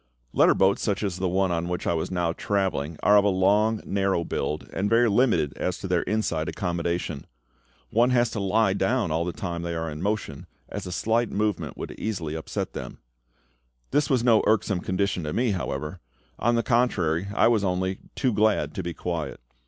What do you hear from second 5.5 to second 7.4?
as to their inside accommodation.